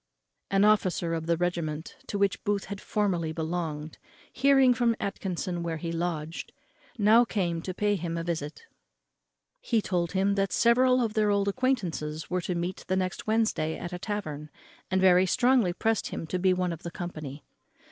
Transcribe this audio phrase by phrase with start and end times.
[0.49, 3.99] An officer of the regiment to which Booth had formerly belonged,
[4.33, 6.51] hearing from Atkinson where he lodged,
[6.97, 8.65] now came to pay him a visit.
[9.59, 13.77] He told him that several of their old acquaintance were to meet the next Wednesday
[13.77, 14.49] at a tavern,
[14.89, 17.43] and very strongly pressed him to be one of the company.